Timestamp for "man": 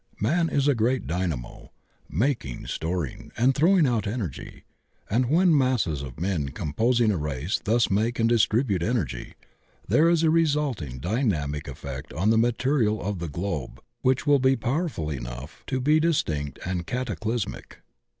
0.19-0.49